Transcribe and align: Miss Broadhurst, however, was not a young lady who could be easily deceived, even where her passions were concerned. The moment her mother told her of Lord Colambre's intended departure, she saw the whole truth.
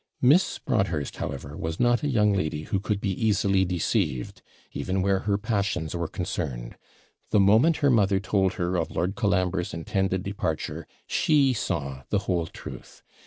Miss 0.19 0.57
Broadhurst, 0.57 1.17
however, 1.17 1.55
was 1.55 1.79
not 1.79 2.01
a 2.01 2.07
young 2.09 2.33
lady 2.33 2.63
who 2.63 2.79
could 2.79 2.99
be 2.99 3.11
easily 3.11 3.65
deceived, 3.65 4.41
even 4.71 5.03
where 5.03 5.19
her 5.29 5.37
passions 5.37 5.95
were 5.95 6.07
concerned. 6.07 6.75
The 7.29 7.39
moment 7.39 7.77
her 7.85 7.91
mother 7.91 8.19
told 8.19 8.53
her 8.53 8.77
of 8.77 8.89
Lord 8.89 9.13
Colambre's 9.13 9.75
intended 9.75 10.23
departure, 10.23 10.87
she 11.05 11.53
saw 11.53 12.01
the 12.09 12.17
whole 12.25 12.47
truth. 12.47 13.03